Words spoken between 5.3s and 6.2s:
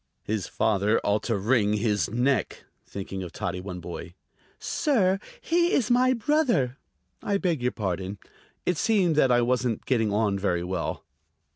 he is my